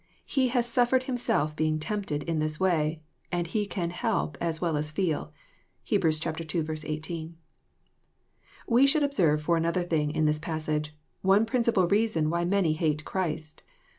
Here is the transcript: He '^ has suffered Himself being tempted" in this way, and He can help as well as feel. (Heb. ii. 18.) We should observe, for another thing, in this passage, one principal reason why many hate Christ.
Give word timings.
He 0.25 0.47
'^ 0.47 0.49
has 0.49 0.65
suffered 0.65 1.03
Himself 1.03 1.55
being 1.55 1.77
tempted" 1.77 2.23
in 2.23 2.39
this 2.39 2.59
way, 2.59 3.03
and 3.31 3.45
He 3.45 3.67
can 3.67 3.91
help 3.91 4.35
as 4.41 4.59
well 4.59 4.75
as 4.75 4.89
feel. 4.89 5.31
(Heb. 5.87 6.03
ii. 6.03 6.65
18.) 6.83 7.37
We 8.67 8.87
should 8.87 9.03
observe, 9.03 9.43
for 9.43 9.57
another 9.57 9.83
thing, 9.83 10.09
in 10.09 10.25
this 10.25 10.39
passage, 10.39 10.95
one 11.21 11.45
principal 11.45 11.87
reason 11.87 12.31
why 12.31 12.45
many 12.45 12.73
hate 12.73 13.05
Christ. 13.05 13.61